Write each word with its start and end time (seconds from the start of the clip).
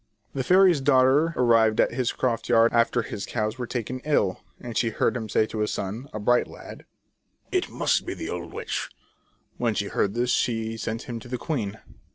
The 0.33 0.43
fairy's 0.43 0.81
daughter 0.81 1.31
arrived 1.37 1.79
at 1.79 1.91
his 1.93 2.11
croft 2.11 2.49
yard 2.49 2.73
after 2.73 3.03
the 3.03 3.23
cows 3.27 3.59
were 3.59 3.67
taken 3.67 3.99
ill, 3.99 4.41
and 4.59 4.75
she 4.75 4.89
heard 4.89 5.15
him 5.15 5.29
say 5.29 5.45
to 5.45 5.59
his 5.59 5.69
son, 5.71 6.09
a 6.11 6.19
bright 6.19 6.47
lad:" 6.47 6.85
It 7.51 7.69
must 7.69 8.03
be 8.03 8.15
the 8.15 8.27
old 8.29 8.51
witch!" 8.51 8.89
When 9.59 9.75
she 9.75 9.89
heard 9.89 10.15
this, 10.15 10.31
she 10.31 10.75
sent 10.75 11.03
him 11.03 11.19
to 11.19 11.27
the 11.27 11.37
queen. 11.37 11.77